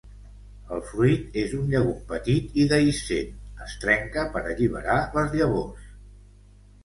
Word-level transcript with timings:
El 0.75 0.79
fruit 0.91 1.35
és 1.41 1.51
un 1.57 1.67
llegum 1.73 1.99
petit 2.11 2.55
i 2.63 2.63
dehiscent, 2.71 3.29
es 3.65 3.75
trenca 3.83 4.23
per 4.37 4.43
alliberar 4.53 4.99
les 5.19 5.35
llavors. 5.41 5.93